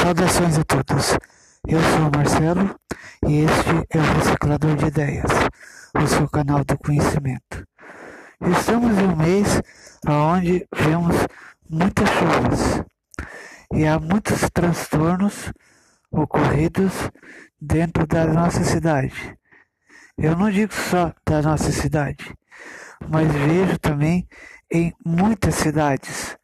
[0.00, 1.18] Saudações a todos.
[1.66, 2.74] Eu sou o Marcelo
[3.28, 5.30] e este é o Reciclador de Ideias,
[5.94, 7.66] o seu canal do conhecimento.
[8.40, 9.62] Estamos em um mês
[10.08, 11.16] onde vemos
[11.68, 12.84] muitas chuvas
[13.72, 15.52] e há muitos transtornos
[16.10, 16.92] ocorridos
[17.60, 19.36] dentro da nossa cidade.
[20.18, 22.34] Eu não digo só da nossa cidade,
[23.08, 24.26] mas vejo também
[24.70, 26.36] em muitas cidades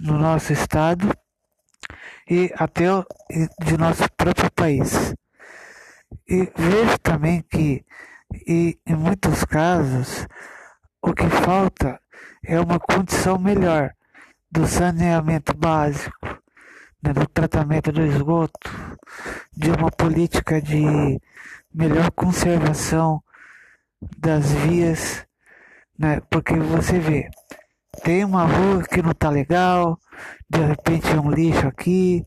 [0.00, 1.10] no nosso estado
[2.30, 2.84] e até
[3.64, 5.12] de nosso próprio país.
[6.28, 7.84] E vejo também que,
[8.46, 10.28] e, em muitos casos,
[11.02, 12.00] o que falta
[12.44, 13.90] é uma condição melhor
[14.50, 16.40] do saneamento básico,
[17.02, 18.70] né, do tratamento do esgoto,
[19.52, 21.20] de uma política de
[21.74, 23.22] melhor conservação
[24.18, 25.26] das vias,
[25.98, 27.28] né, porque você vê,
[28.02, 29.98] tem uma rua que não tá legal,
[30.48, 32.24] de repente é um lixo aqui,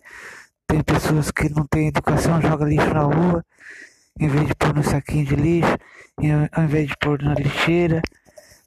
[0.68, 3.46] tem pessoas que não têm educação, joga lixo na rua,
[4.20, 5.78] em vez de pôr no saquinho de lixo,
[6.52, 8.02] ao invés de pôr na lixeira.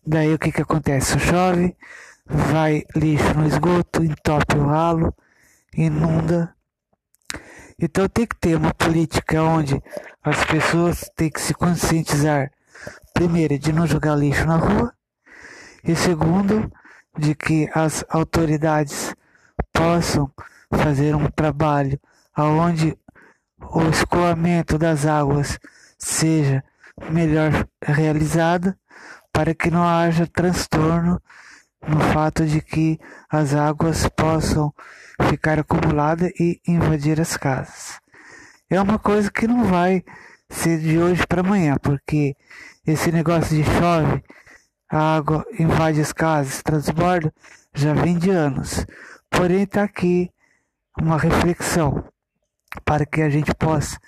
[0.07, 1.19] Daí o que que acontece?
[1.19, 1.77] Chove,
[2.27, 5.15] vai lixo no esgoto, entope o ralo,
[5.77, 6.55] inunda.
[7.79, 9.81] Então tem que ter uma política onde
[10.23, 12.51] as pessoas têm que se conscientizar,
[13.13, 14.93] primeiro, de não jogar lixo na rua,
[15.85, 16.73] e segundo,
[17.17, 19.15] de que as autoridades
[19.73, 20.31] possam
[20.71, 21.99] fazer um trabalho
[22.35, 22.97] aonde
[23.61, 25.59] o escoamento das águas
[25.99, 26.63] seja
[27.11, 28.75] melhor realizado
[29.33, 31.21] para que não haja transtorno
[31.87, 32.99] no fato de que
[33.31, 34.73] as águas possam
[35.29, 38.01] ficar acumuladas e invadir as casas.
[38.69, 40.03] É uma coisa que não vai
[40.49, 42.35] ser de hoje para amanhã, porque
[42.87, 44.23] esse negócio de chove
[44.89, 47.33] a água invade as casas, transborda,
[47.75, 48.87] já vem de anos.
[49.31, 50.31] Porém, está aqui
[50.99, 52.05] uma reflexão
[52.85, 53.99] para que a gente possa,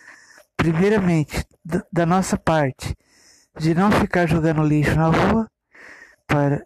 [0.57, 1.45] primeiramente,
[1.93, 2.97] da nossa parte,
[3.59, 5.51] de não ficar jogando lixo na rua
[6.27, 6.65] para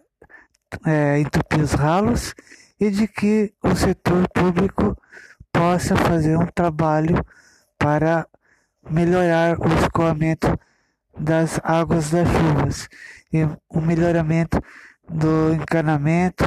[0.87, 2.35] é, entupir os ralos
[2.79, 4.97] e de que o setor público
[5.53, 7.25] possa fazer um trabalho
[7.79, 8.27] para
[8.91, 10.49] melhorar o escoamento
[11.19, 12.89] das águas das chuvas
[13.33, 14.63] e o melhoramento
[15.09, 16.45] do encanamento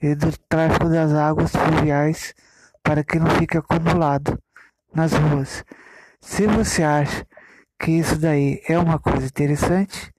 [0.00, 2.34] e do tráfego das águas fluviais
[2.82, 4.38] para que não fique acumulado
[4.94, 5.64] nas ruas.
[6.20, 7.26] Se você acha
[7.78, 10.12] que isso daí é uma coisa interessante,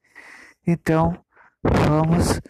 [0.65, 1.17] então
[1.63, 2.41] vamos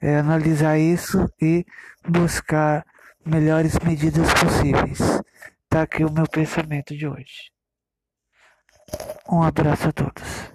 [0.00, 1.64] é, analisar isso e
[2.06, 2.84] buscar
[3.24, 4.98] melhores medidas possíveis.
[5.68, 7.50] Tá aqui o meu pensamento de hoje.
[9.28, 10.52] Um abraço a todos.